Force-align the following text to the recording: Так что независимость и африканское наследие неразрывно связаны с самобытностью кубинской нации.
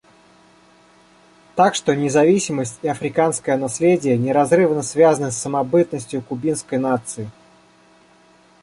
Так 1.53 1.75
что 1.75 1.95
независимость 1.95 2.79
и 2.81 2.87
африканское 2.87 3.55
наследие 3.55 4.17
неразрывно 4.17 4.81
связаны 4.81 5.29
с 5.31 5.37
самобытностью 5.37 6.23
кубинской 6.23 6.79
нации. 6.79 7.29